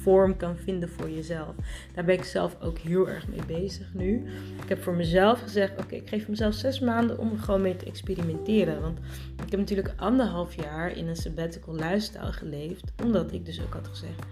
vorm 0.00 0.36
kan 0.36 0.56
vinden 0.56 0.88
voor 0.88 1.10
jezelf. 1.10 1.54
Daar 1.94 2.04
ben 2.04 2.14
ik 2.14 2.24
zelf 2.24 2.56
ook 2.60 2.78
heel 2.78 3.08
erg 3.08 3.28
mee 3.28 3.46
bezig 3.46 3.94
nu. 3.94 4.26
Ik 4.62 4.68
heb 4.68 4.82
voor 4.82 4.94
mezelf 4.94 5.40
gezegd: 5.42 5.80
oké, 5.80 5.94
ik 5.94 6.08
geef 6.08 6.28
mezelf 6.28 6.54
zes 6.54 6.80
maanden 6.80 7.18
om 7.18 7.32
er 7.32 7.38
gewoon 7.38 7.62
mee 7.62 7.76
te 7.76 7.84
experimenteren. 7.84 8.80
Want 8.80 8.98
ik 9.44 9.50
heb 9.50 9.60
natuurlijk 9.60 9.92
anderhalf 9.96 10.54
jaar 10.54 10.96
in 10.96 11.08
een 11.08 11.16
sabbatical 11.16 11.74
lifestyle 11.74 12.32
geleefd, 12.32 12.92
omdat 13.04 13.32
ik 13.32 13.46
dus 13.46 13.62
ook 13.62 13.72
had 13.72 13.88
gezegd: 13.88 14.22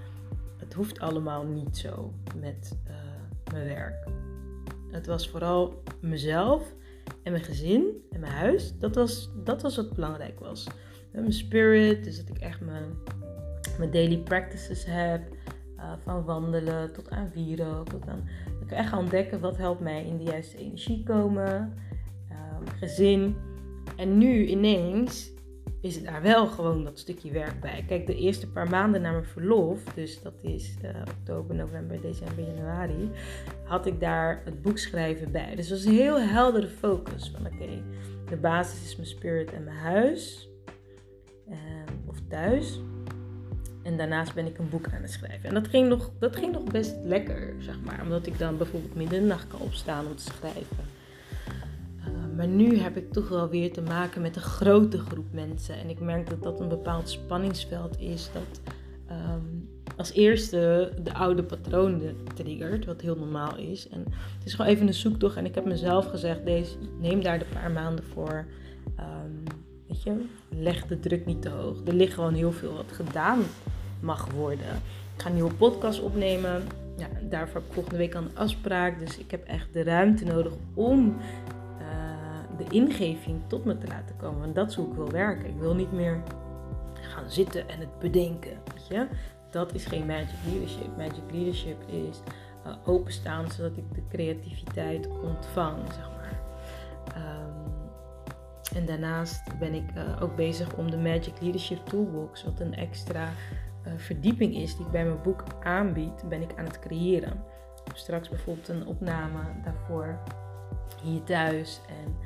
hoeft 0.78 1.00
allemaal 1.00 1.44
niet 1.44 1.76
zo 1.76 2.12
met 2.36 2.78
mijn 3.52 3.64
werk. 3.64 4.06
Het 4.90 5.06
was 5.06 5.28
vooral 5.28 5.82
mezelf 6.00 6.74
en 7.22 7.32
mijn 7.32 7.44
gezin 7.44 8.04
en 8.10 8.20
mijn 8.20 8.32
huis. 8.32 8.78
Dat 8.78 8.94
was, 8.94 9.30
dat 9.44 9.62
was 9.62 9.76
wat 9.76 9.94
belangrijk 9.94 10.40
was. 10.40 10.66
mijn 11.12 11.32
spirit. 11.32 12.04
Dus 12.04 12.16
dat 12.16 12.36
ik 12.36 12.42
echt 12.42 12.60
mijn, 12.60 12.84
mijn 13.78 13.90
daily 13.90 14.18
practices 14.18 14.84
heb. 14.84 15.22
Uh, 15.76 15.92
van 16.02 16.24
wandelen 16.24 16.92
tot 16.92 17.10
aan 17.10 17.30
vieren. 17.32 17.84
Tot 17.84 18.06
dat 18.06 18.16
ik 18.60 18.70
echt 18.70 18.88
ga 18.88 18.98
ontdekken 18.98 19.40
wat 19.40 19.56
helpt 19.56 19.80
mij 19.80 20.04
in 20.04 20.16
de 20.16 20.24
juiste 20.24 20.58
energie 20.58 21.02
komen. 21.02 21.74
Uh, 22.30 22.36
gezin. 22.78 23.36
En 23.96 24.18
nu 24.18 24.46
ineens 24.46 25.30
is 25.80 25.94
het 25.94 26.04
daar 26.04 26.22
wel 26.22 26.46
gewoon 26.46 26.84
dat 26.84 26.98
stukje 26.98 27.30
werk 27.30 27.60
bij. 27.60 27.84
Kijk, 27.86 28.06
de 28.06 28.16
eerste 28.16 28.50
paar 28.50 28.70
maanden 28.70 29.00
na 29.00 29.10
mijn 29.10 29.24
verlof, 29.24 29.84
dus 29.84 30.22
dat 30.22 30.34
is 30.42 30.74
uh, 30.84 30.90
oktober, 31.18 31.54
november, 31.54 32.00
december, 32.00 32.44
januari, 32.44 33.10
had 33.64 33.86
ik 33.86 34.00
daar 34.00 34.42
het 34.44 34.62
boek 34.62 34.78
schrijven 34.78 35.32
bij. 35.32 35.54
Dus 35.54 35.68
dat 35.68 35.78
was 35.78 35.86
een 35.86 35.98
heel 35.98 36.20
heldere 36.20 36.68
focus 36.68 37.32
van 37.36 37.46
oké, 37.46 37.82
de 38.28 38.36
basis 38.36 38.84
is 38.84 38.96
mijn 38.96 39.08
spirit 39.08 39.52
en 39.52 39.64
mijn 39.64 39.76
huis 39.76 40.48
ehm, 41.48 41.94
of 42.06 42.16
thuis. 42.28 42.80
En 43.82 43.96
daarnaast 43.96 44.34
ben 44.34 44.46
ik 44.46 44.58
een 44.58 44.68
boek 44.68 44.86
aan 44.94 45.02
het 45.02 45.10
schrijven. 45.10 45.48
En 45.48 45.54
dat 45.54 45.68
ging 45.68 45.88
nog, 45.88 46.10
dat 46.18 46.36
ging 46.36 46.52
nog 46.52 46.64
best 46.64 46.96
lekker, 47.04 47.54
zeg 47.58 47.80
maar. 47.84 48.00
Omdat 48.02 48.26
ik 48.26 48.38
dan 48.38 48.56
bijvoorbeeld 48.56 48.94
midden 48.94 49.16
in 49.16 49.22
de 49.22 49.28
nacht 49.28 49.46
kan 49.46 49.60
opstaan 49.60 50.06
om 50.06 50.16
te 50.16 50.22
schrijven. 50.22 50.97
Maar 52.38 52.48
nu 52.48 52.78
heb 52.78 52.96
ik 52.96 53.12
toch 53.12 53.28
wel 53.28 53.48
weer 53.48 53.72
te 53.72 53.82
maken 53.82 54.22
met 54.22 54.36
een 54.36 54.42
grote 54.42 54.98
groep 54.98 55.32
mensen. 55.32 55.74
En 55.74 55.88
ik 55.88 56.00
merk 56.00 56.30
dat 56.30 56.42
dat 56.42 56.60
een 56.60 56.68
bepaald 56.68 57.10
spanningsveld 57.10 58.00
is. 58.00 58.30
Dat 58.32 58.60
ehm, 59.06 59.44
als 59.96 60.12
eerste 60.12 60.92
de 61.02 61.14
oude 61.14 61.42
patronen 61.42 62.16
triggert, 62.34 62.84
wat 62.84 63.00
heel 63.00 63.16
normaal 63.16 63.56
is. 63.56 63.88
En 63.88 64.04
het 64.38 64.46
is 64.46 64.54
gewoon 64.54 64.70
even 64.70 64.86
een 64.86 64.94
zoektocht. 64.94 65.36
En 65.36 65.44
ik 65.44 65.54
heb 65.54 65.64
mezelf 65.64 66.06
gezegd, 66.06 66.44
deze, 66.44 66.76
neem 67.00 67.22
daar 67.22 67.38
de 67.38 67.44
paar 67.52 67.70
maanden 67.70 68.04
voor. 68.04 68.46
Um, 69.00 69.42
weet 69.88 70.02
je, 70.02 70.24
leg 70.48 70.86
de 70.86 71.00
druk 71.00 71.26
niet 71.26 71.42
te 71.42 71.48
hoog. 71.48 71.76
Er 71.86 71.94
ligt 71.94 72.14
gewoon 72.14 72.34
heel 72.34 72.52
veel 72.52 72.74
wat 72.74 72.92
gedaan 72.92 73.40
mag 74.00 74.30
worden. 74.30 74.76
Ik 75.14 75.22
ga 75.22 75.28
een 75.28 75.34
nieuwe 75.34 75.54
podcast 75.54 76.00
opnemen. 76.00 76.62
Ja, 76.96 77.08
daarvoor 77.22 77.62
volgende 77.70 77.98
week 77.98 78.14
een 78.14 78.36
afspraak. 78.36 78.98
Dus 78.98 79.18
ik 79.18 79.30
heb 79.30 79.46
echt 79.46 79.72
de 79.72 79.82
ruimte 79.82 80.24
nodig 80.24 80.52
om 80.74 81.16
de 82.58 82.64
ingeving 82.70 83.40
tot 83.46 83.64
me 83.64 83.78
te 83.78 83.86
laten 83.86 84.16
komen. 84.16 84.40
Want 84.40 84.54
dat 84.54 84.70
is 84.70 84.74
hoe 84.74 84.88
ik 84.88 84.94
wil 84.94 85.10
werken. 85.10 85.48
Ik 85.48 85.58
wil 85.58 85.74
niet 85.74 85.92
meer 85.92 86.22
gaan 87.00 87.30
zitten 87.30 87.68
en 87.68 87.78
het 87.78 87.98
bedenken. 87.98 88.58
Weet 88.72 88.86
je? 88.88 89.06
Dat 89.50 89.74
is 89.74 89.86
geen 89.86 90.06
magic 90.06 90.38
leadership. 90.46 90.96
Magic 90.96 91.30
leadership 91.32 91.88
is 91.88 92.20
uh, 92.66 92.72
openstaan 92.84 93.50
zodat 93.50 93.76
ik 93.76 93.94
de 93.94 94.02
creativiteit 94.08 95.08
ontvang, 95.08 95.78
zeg 95.92 96.10
maar. 96.10 96.40
Um, 97.16 97.68
en 98.76 98.86
daarnaast 98.86 99.58
ben 99.58 99.74
ik 99.74 99.84
uh, 99.96 100.22
ook 100.22 100.36
bezig 100.36 100.74
om 100.74 100.90
de 100.90 100.96
Magic 100.96 101.40
Leadership 101.40 101.86
Toolbox, 101.86 102.44
wat 102.44 102.60
een 102.60 102.74
extra 102.74 103.24
uh, 103.86 103.92
verdieping 103.96 104.54
is 104.54 104.76
die 104.76 104.86
ik 104.86 104.92
bij 104.92 105.04
mijn 105.04 105.22
boek 105.22 105.44
aanbied, 105.62 106.28
ben 106.28 106.42
ik 106.42 106.50
aan 106.56 106.64
het 106.64 106.78
creëren. 106.78 107.42
Straks 107.94 108.28
bijvoorbeeld 108.28 108.68
een 108.68 108.86
opname 108.86 109.40
daarvoor 109.64 110.18
hier 111.02 111.22
thuis 111.22 111.80
en 111.88 112.16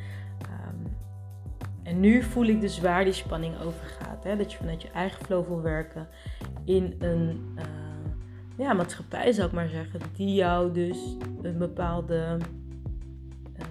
en 1.83 2.01
nu 2.01 2.23
voel 2.23 2.47
ik 2.47 2.61
dus 2.61 2.81
waar 2.81 3.05
die 3.05 3.13
spanning 3.13 3.61
over 3.61 3.85
gaat. 3.85 4.25
Hè? 4.25 4.37
Dat 4.37 4.53
je 4.53 4.59
vanuit 4.59 4.83
je 4.83 4.91
eigen 4.91 5.25
flow 5.25 5.47
wil 5.47 5.63
werken 5.63 6.09
in 6.65 6.95
een 6.99 7.55
uh, 7.57 7.65
ja, 8.59 8.73
maatschappij, 8.73 9.33
zou 9.33 9.49
ik 9.49 9.55
maar 9.55 9.69
zeggen, 9.69 10.01
die 10.17 10.35
jou 10.35 10.73
dus 10.73 11.17
een 11.43 11.59
bepaalde 11.59 12.39
uh, 13.57 13.65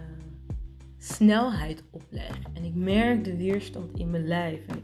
snelheid 0.97 1.83
oplegt. 1.89 2.47
En 2.53 2.63
ik 2.63 2.75
merk 2.75 3.23
de 3.23 3.37
weerstand 3.37 3.99
in 3.99 4.09
mijn 4.09 4.27
lijf. 4.27 4.67
En 4.67 4.77
ik, 4.77 4.83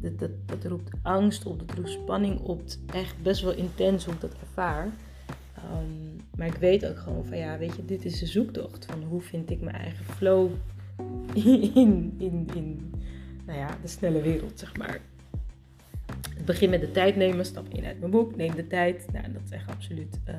dat, 0.00 0.18
dat, 0.18 0.30
dat 0.46 0.70
roept 0.70 0.90
angst 1.02 1.46
op, 1.46 1.58
dat 1.58 1.76
roept 1.76 1.90
spanning 1.90 2.40
op. 2.40 2.62
Echt 2.94 3.22
best 3.22 3.42
wel 3.42 3.54
intens 3.54 4.04
hoe 4.04 4.14
ik 4.14 4.20
dat 4.20 4.34
ervaar. 4.40 4.84
Um, 4.84 6.16
maar 6.36 6.46
ik 6.46 6.54
weet 6.54 6.86
ook 6.86 6.98
gewoon 6.98 7.24
van 7.24 7.38
ja, 7.38 7.58
weet 7.58 7.76
je, 7.76 7.84
dit 7.84 8.04
is 8.04 8.18
de 8.18 8.26
zoektocht 8.26 8.84
van 8.84 9.02
hoe 9.02 9.20
vind 9.20 9.50
ik 9.50 9.60
mijn 9.60 9.76
eigen 9.76 10.04
flow 10.04 10.50
in, 11.34 12.14
in, 12.18 12.48
in 12.54 12.92
nou 13.46 13.58
ja, 13.58 13.68
de 13.82 13.88
snelle 13.88 14.20
wereld, 14.22 14.58
zeg 14.58 14.76
maar. 14.76 15.00
Het 16.36 16.44
begin 16.44 16.70
met 16.70 16.80
de 16.80 16.90
tijd 16.90 17.16
nemen, 17.16 17.44
stap 17.44 17.68
1 17.72 17.84
uit 17.84 17.98
mijn 17.98 18.10
boek, 18.10 18.36
neem 18.36 18.54
de 18.54 18.66
tijd. 18.66 19.06
Nou, 19.12 19.32
dat 19.32 19.42
is 19.44 19.50
echt 19.50 19.70
absoluut 19.70 20.18
uh, 20.28 20.34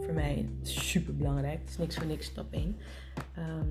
voor 0.00 0.14
mij 0.14 0.48
super 0.62 1.16
belangrijk. 1.16 1.58
Het 1.60 1.68
is 1.68 1.76
niks 1.76 1.96
voor 1.96 2.06
niks, 2.06 2.26
stap 2.26 2.52
1. 2.52 2.62
Um, 2.62 2.76
ehm, 3.34 3.66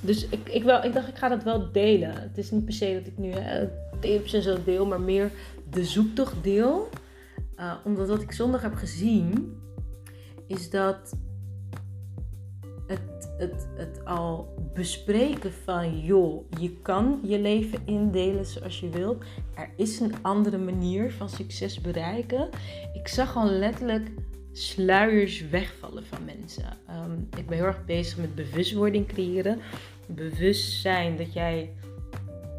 dus 0.00 0.28
ik, 0.28 0.48
ik, 0.48 0.62
wel, 0.62 0.84
ik 0.84 0.92
dacht, 0.92 1.08
ik 1.08 1.16
ga 1.16 1.28
dat 1.28 1.42
wel 1.42 1.72
delen. 1.72 2.20
Het 2.20 2.38
is 2.38 2.50
niet 2.50 2.64
per 2.64 2.74
se 2.74 2.94
dat 2.98 3.06
ik 3.06 3.18
nu 3.18 3.28
uh, 3.28 3.62
tips 4.00 4.32
en 4.32 4.42
zo 4.42 4.56
deel, 4.64 4.86
maar 4.86 5.00
meer 5.00 5.30
de 5.70 5.84
zoektocht 5.84 6.42
deel. 6.42 6.88
Uh, 7.56 7.74
omdat 7.84 8.08
wat 8.08 8.22
ik 8.22 8.32
zondag 8.32 8.62
heb 8.62 8.74
gezien, 8.74 9.56
is 10.46 10.70
dat 10.70 11.16
het, 12.86 13.32
het, 13.38 13.68
het 13.76 14.04
al 14.04 14.54
bespreken 14.74 15.52
van, 15.52 16.00
joh, 16.00 16.44
je 16.60 16.76
kan 16.82 17.20
je 17.22 17.38
leven 17.38 17.78
indelen 17.84 18.46
zoals 18.46 18.80
je 18.80 18.88
wilt. 18.88 19.24
Er 19.54 19.70
is 19.76 20.00
een 20.00 20.14
andere 20.22 20.58
manier 20.58 21.12
van 21.12 21.28
succes 21.28 21.80
bereiken. 21.80 22.48
Ik 22.92 23.08
zag 23.08 23.36
al 23.36 23.46
letterlijk 23.46 24.10
sluiers 24.52 25.48
wegvallen 25.48 26.06
van 26.06 26.24
mensen. 26.24 26.78
Ehm, 26.86 27.18
ik 27.36 27.46
ben 27.46 27.56
heel 27.56 27.66
erg 27.66 27.84
bezig 27.84 28.18
met 28.18 28.34
bewustwording 28.34 29.06
creëren. 29.06 29.60
Bewustzijn 30.06 31.16
dat 31.16 31.32
jij 31.32 31.72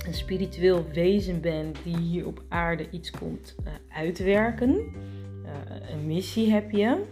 een 0.07 0.13
spiritueel 0.13 0.85
wezen 0.93 1.41
bent 1.41 1.77
die 1.83 1.97
hier 1.97 2.25
op 2.25 2.43
aarde 2.47 2.89
iets 2.91 3.11
komt 3.11 3.55
uh, 3.63 3.73
uitwerken. 3.89 4.69
Uh, 4.69 5.89
een 5.91 6.07
missie 6.07 6.51
heb 6.51 6.71
je. 6.71 7.03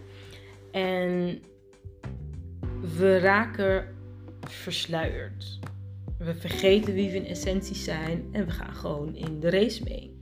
En 0.70 1.42
we 2.84 3.18
raken 3.18 3.86
versluierd. 4.40 5.58
We 6.18 6.34
vergeten 6.34 6.94
wie 6.94 7.10
we 7.10 7.16
in 7.16 7.26
essentie 7.26 7.76
zijn 7.76 8.28
en 8.32 8.46
we 8.46 8.50
gaan 8.50 8.74
gewoon 8.74 9.14
in 9.14 9.40
de 9.40 9.50
race 9.50 9.82
mee. 9.82 10.16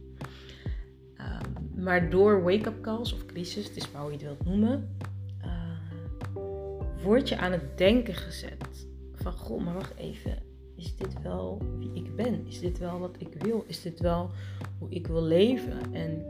Um, 1.18 1.82
maar 1.82 2.10
door 2.10 2.42
wake-up 2.42 2.80
calls 2.80 3.12
of 3.12 3.26
crisis, 3.26 3.64
het 3.64 3.76
is 3.76 3.90
maar 3.90 4.02
hoe 4.02 4.10
je 4.10 4.16
het 4.16 4.26
wilt 4.26 4.44
noemen, 4.44 4.96
uh, 5.44 6.42
word 7.02 7.28
je 7.28 7.36
aan 7.36 7.52
het 7.52 7.78
denken 7.78 8.14
gezet. 8.14 8.86
Van 9.14 9.32
goh, 9.32 9.64
maar 9.64 9.74
wacht 9.74 9.96
even. 9.96 10.38
Is 10.76 10.96
dit 10.96 11.22
wel 11.22 11.62
wie 11.78 11.90
ik 11.94 12.16
ben? 12.16 12.46
Is 12.46 12.60
dit 12.60 12.78
wel 12.78 12.98
wat 12.98 13.16
ik 13.18 13.34
wil? 13.38 13.64
Is 13.66 13.82
dit 13.82 14.00
wel 14.00 14.30
hoe 14.78 14.90
ik 14.90 15.06
wil 15.06 15.22
leven? 15.22 15.94
En 15.94 16.24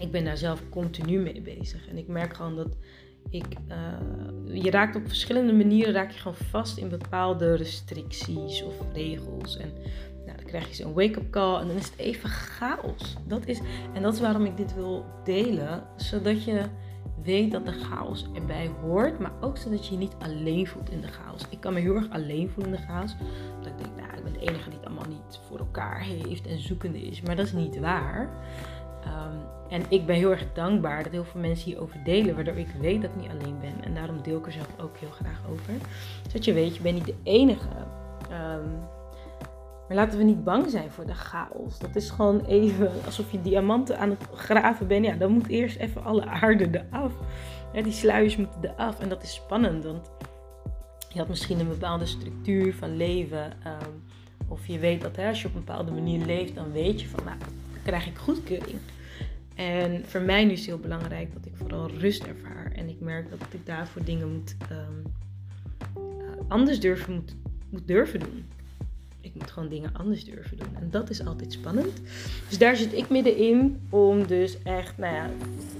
ik 0.00 0.10
ben 0.10 0.24
daar 0.24 0.36
zelf 0.36 0.62
continu 0.68 1.18
mee 1.18 1.40
bezig. 1.40 1.88
En 1.88 1.98
ik 1.98 2.08
merk 2.08 2.34
gewoon 2.34 2.56
dat 2.56 2.76
ik, 3.30 3.46
uh, 3.68 4.62
je 4.62 4.70
raakt 4.70 4.96
op 4.96 5.06
verschillende 5.06 5.52
manieren 5.52 5.92
raak 5.92 6.10
je 6.10 6.18
gewoon 6.18 6.36
vast 6.50 6.78
in 6.78 6.88
bepaalde 6.88 7.54
restricties 7.56 8.62
of 8.62 8.74
regels. 8.92 9.56
En 9.56 9.72
nou, 10.26 10.36
dan 10.36 10.46
krijg 10.46 10.68
je 10.68 10.74
zo'n 10.74 10.94
wake-up 10.94 11.30
call 11.30 11.60
en 11.60 11.66
dan 11.66 11.76
is 11.76 11.90
het 11.90 11.98
even 11.98 12.28
chaos. 12.28 13.16
Dat 13.26 13.46
is, 13.46 13.60
en 13.94 14.02
dat 14.02 14.14
is 14.14 14.20
waarom 14.20 14.44
ik 14.44 14.56
dit 14.56 14.74
wil 14.74 15.04
delen. 15.24 15.82
Zodat 15.96 16.44
je 16.44 16.64
weet 17.22 17.50
dat 17.50 17.66
de 17.66 17.72
chaos 17.72 18.26
erbij 18.34 18.70
hoort. 18.80 19.18
Maar 19.18 19.32
ook 19.40 19.56
zodat 19.56 19.86
je 19.86 19.92
je 19.92 19.98
niet 19.98 20.16
alleen 20.18 20.66
voelt 20.66 20.90
in 20.90 21.00
de 21.00 21.08
chaos. 21.08 21.42
Ik 21.50 21.60
kan 21.60 21.72
me 21.72 21.80
heel 21.80 21.94
erg 21.94 22.10
alleen 22.10 22.50
voelen 22.50 22.72
in 22.72 22.80
de 22.80 22.86
chaos. 22.86 23.16
Dat 23.62 23.72
ik 23.72 23.78
denk, 23.78 23.96
nou, 23.96 24.16
ik 24.16 24.24
ben 24.24 24.32
de 24.32 24.38
enige 24.38 24.68
die 24.68 24.78
het 24.78 24.86
allemaal 24.86 25.08
niet 25.08 25.40
voor 25.48 25.58
elkaar 25.58 26.00
heeft 26.00 26.46
en 26.46 26.58
zoekende 26.58 27.00
is. 27.00 27.20
Maar 27.20 27.36
dat 27.36 27.46
is 27.46 27.52
niet 27.52 27.78
waar. 27.78 28.30
Um, 29.06 29.40
en 29.68 29.82
ik 29.88 30.06
ben 30.06 30.16
heel 30.16 30.30
erg 30.30 30.52
dankbaar 30.52 31.02
dat 31.02 31.12
heel 31.12 31.24
veel 31.24 31.40
mensen 31.40 31.64
hierover 31.70 32.04
delen, 32.04 32.34
waardoor 32.34 32.56
ik 32.56 32.74
weet 32.80 33.02
dat 33.02 33.10
ik 33.10 33.16
niet 33.16 33.30
alleen 33.30 33.58
ben. 33.60 33.84
En 33.84 33.94
daarom 33.94 34.22
deel 34.22 34.38
ik 34.38 34.46
er 34.46 34.52
zelf 34.52 34.80
ook 34.80 34.96
heel 34.96 35.10
graag 35.10 35.40
over. 35.50 35.74
Zodat 36.26 36.44
je 36.44 36.52
weet, 36.52 36.76
je 36.76 36.82
bent 36.82 36.94
niet 36.94 37.06
de 37.06 37.14
enige. 37.22 37.68
Um, 38.30 38.80
maar 39.88 39.96
laten 39.96 40.18
we 40.18 40.24
niet 40.24 40.44
bang 40.44 40.70
zijn 40.70 40.90
voor 40.90 41.06
de 41.06 41.14
chaos. 41.14 41.78
Dat 41.78 41.96
is 41.96 42.10
gewoon 42.10 42.44
even 42.44 42.90
alsof 43.04 43.32
je 43.32 43.42
diamanten 43.42 43.98
aan 43.98 44.10
het 44.10 44.28
graven 44.34 44.86
bent. 44.86 45.04
Ja, 45.04 45.14
dan 45.14 45.32
moet 45.32 45.48
eerst 45.48 45.76
even 45.76 46.04
alle 46.04 46.26
aarde 46.26 46.68
eraf. 46.70 47.12
Ja, 47.72 47.82
die 47.82 47.92
sluiers 47.92 48.36
moeten 48.36 48.64
eraf. 48.64 49.00
En 49.00 49.08
dat 49.08 49.22
is 49.22 49.34
spannend, 49.34 49.84
want 49.84 50.10
je 51.08 51.18
had 51.18 51.28
misschien 51.28 51.60
een 51.60 51.68
bepaalde 51.68 52.06
structuur 52.06 52.74
van 52.74 52.96
leven. 52.96 53.44
Um, 53.44 54.02
of 54.48 54.66
je 54.66 54.78
weet 54.78 55.00
dat 55.00 55.16
hè, 55.16 55.28
als 55.28 55.42
je 55.42 55.48
op 55.48 55.54
een 55.54 55.64
bepaalde 55.64 55.92
manier 55.92 56.26
leeft, 56.26 56.54
dan 56.54 56.72
weet 56.72 57.00
je 57.00 57.08
van, 57.08 57.24
nou, 57.24 57.36
krijg 57.82 58.06
ik 58.06 58.16
goedkeuring. 58.16 58.78
En 59.54 60.04
voor 60.06 60.20
mij 60.20 60.44
nu 60.44 60.52
is 60.52 60.58
het 60.58 60.68
heel 60.68 60.78
belangrijk 60.78 61.32
dat 61.32 61.46
ik 61.46 61.52
vooral 61.54 61.90
rust 61.90 62.24
ervaar. 62.24 62.72
En 62.72 62.88
ik 62.88 63.00
merk 63.00 63.30
dat 63.30 63.40
ik 63.50 63.66
daarvoor 63.66 64.04
dingen 64.04 64.32
moet, 64.32 64.56
um, 64.70 65.12
anders 66.48 66.80
durven, 66.80 67.14
moet, 67.14 67.34
moet 67.70 67.86
durven 67.86 68.20
doen. 68.20 68.44
Ik 69.20 69.34
moet 69.34 69.50
gewoon 69.50 69.68
dingen 69.68 69.90
anders 69.92 70.24
durven 70.24 70.56
doen. 70.56 70.76
En 70.76 70.90
dat 70.90 71.10
is 71.10 71.26
altijd 71.26 71.52
spannend. 71.52 72.02
Dus 72.48 72.58
daar 72.58 72.76
zit 72.76 72.92
ik 72.92 73.08
middenin 73.08 73.80
om 73.90 74.26
dus 74.26 74.62
echt, 74.62 74.98
nou 74.98 75.14
ja, 75.14 75.30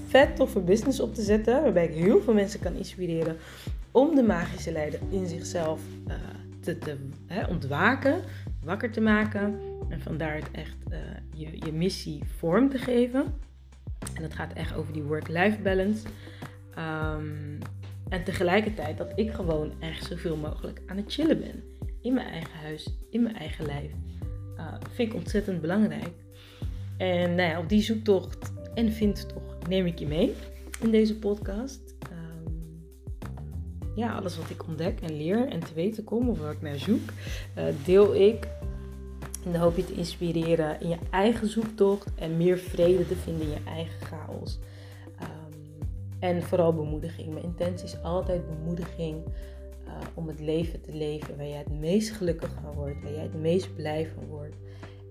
vet 0.07 0.35
toffe 0.35 0.59
business 0.59 0.99
op 0.99 1.15
te 1.15 1.21
zetten. 1.21 1.63
Waarbij 1.63 1.85
ik 1.85 1.93
heel 1.93 2.21
veel 2.21 2.33
mensen 2.33 2.59
kan 2.59 2.75
inspireren 2.75 3.37
om 3.91 4.15
de 4.15 4.23
magische 4.23 4.71
leider 4.71 4.99
in 5.09 5.27
zichzelf 5.27 5.81
uh, 6.07 6.13
te, 6.59 6.77
te 6.77 6.97
ontwaken, 7.49 8.21
wakker 8.63 8.91
te 8.91 9.01
maken. 9.01 9.59
En 9.89 10.01
vandaar 10.01 10.35
het 10.35 10.51
echt 10.51 10.77
uh, 10.91 10.97
je, 11.33 11.65
je 11.65 11.71
missie 11.71 12.23
vorm 12.37 12.69
te 12.69 12.77
geven. 12.77 13.33
En 14.13 14.21
dat 14.21 14.33
gaat 14.33 14.53
echt 14.53 14.75
over 14.75 14.93
die 14.93 15.03
work-life 15.03 15.61
balance. 15.61 16.07
Um, 16.77 17.57
en 18.09 18.23
tegelijkertijd 18.23 18.97
dat 18.97 19.11
ik 19.15 19.31
gewoon 19.31 19.71
echt 19.79 20.05
zoveel 20.05 20.35
mogelijk 20.35 20.81
aan 20.85 20.97
het 20.97 21.13
chillen 21.13 21.39
ben. 21.39 21.63
In 22.01 22.13
mijn 22.13 22.27
eigen 22.27 22.59
huis, 22.59 22.87
in 23.09 23.23
mijn 23.23 23.35
eigen 23.35 23.65
lijf. 23.65 23.91
Uh, 24.57 24.73
vind 24.93 25.09
ik 25.09 25.15
ontzettend 25.15 25.61
belangrijk. 25.61 26.11
En 26.97 27.35
nou 27.35 27.49
ja, 27.49 27.59
op 27.59 27.69
die 27.69 27.81
zoektocht 27.81 28.53
en 28.73 28.91
vindtocht 28.91 29.67
neem 29.67 29.85
ik 29.85 29.99
je 29.99 30.07
mee 30.07 30.33
in 30.81 30.91
deze 30.91 31.19
podcast. 31.19 31.95
Um, 32.11 32.83
ja, 33.95 34.15
alles 34.15 34.37
wat 34.37 34.49
ik 34.49 34.67
ontdek 34.67 34.99
en 35.01 35.17
leer 35.17 35.47
en 35.47 35.59
te 35.59 35.73
weten 35.73 36.03
kom 36.03 36.29
of 36.29 36.39
waar 36.39 36.51
ik 36.51 36.61
naar 36.61 36.79
zoek, 36.79 37.09
uh, 37.57 37.63
deel 37.85 38.15
ik. 38.15 38.47
En 39.45 39.51
dan 39.51 39.61
hoop 39.61 39.75
je 39.75 39.85
te 39.85 39.93
inspireren 39.93 40.81
in 40.81 40.89
je 40.89 40.97
eigen 41.09 41.47
zoektocht 41.47 42.07
en 42.15 42.37
meer 42.37 42.57
vrede 42.57 43.07
te 43.07 43.15
vinden 43.15 43.41
in 43.41 43.49
je 43.49 43.63
eigen 43.65 44.05
chaos. 44.05 44.59
En 46.23 46.43
vooral 46.43 46.73
bemoediging. 46.73 47.33
Mijn 47.33 47.43
intentie 47.43 47.85
is 47.85 48.01
altijd 48.03 48.47
bemoediging 48.47 49.23
uh, 49.87 49.93
om 50.13 50.27
het 50.27 50.39
leven 50.39 50.81
te 50.81 50.93
leven 50.93 51.37
waar 51.37 51.47
jij 51.47 51.57
het 51.57 51.79
meest 51.79 52.11
gelukkig 52.11 52.51
van 52.61 52.73
wordt, 52.73 53.01
waar 53.01 53.11
jij 53.11 53.23
het 53.23 53.41
meest 53.41 53.75
blij 53.75 54.07
van 54.15 54.25
wordt. 54.25 54.55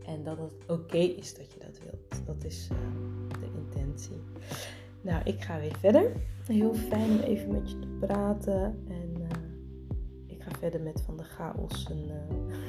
En 0.06 0.24
dat 0.24 0.38
het 0.38 0.70
oké 0.78 0.96
is 0.96 1.34
dat 1.34 1.52
je 1.52 1.58
dat 1.58 1.78
wilt. 1.84 2.26
Dat 2.26 2.44
is 2.44 2.68
uh, 2.72 2.78
de 3.40 3.46
intentie. 3.58 4.20
Nou, 5.00 5.22
ik 5.24 5.42
ga 5.42 5.60
weer 5.60 5.76
verder. 5.78 6.12
Heel 6.46 6.74
fijn 6.74 7.10
om 7.10 7.18
even 7.18 7.50
met 7.52 7.70
je 7.70 7.78
te 7.78 7.88
praten. 8.00 8.84
En 8.88 9.14
uh, 9.18 9.28
ik 10.26 10.42
ga 10.42 10.50
verder 10.58 10.80
met 10.80 11.02
van 11.06 11.16
de 11.16 11.24
chaos 11.24 11.88
en 11.90 12.06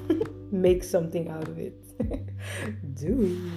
make 0.53 0.83
something 0.83 1.29
out 1.29 1.47
of 1.47 1.57
it. 1.57 1.75
Do. 2.95 3.51